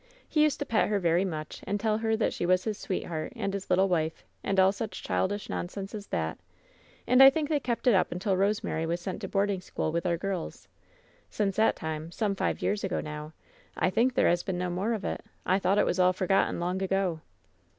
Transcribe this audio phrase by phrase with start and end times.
[0.27, 3.33] He used to pet her very much and tell her that she was his sweetheart,
[3.35, 6.39] and his little wife, and all such childish nonsense as that.
[7.05, 9.91] And I think they kept it up until Rosemary was sent to board ing school
[9.91, 10.67] with our girls.
[11.29, 13.33] Since that time— some five years ago now—
[13.77, 15.23] I think there has been no more of it.
[15.45, 17.21] I thought it was all forgotten long ago."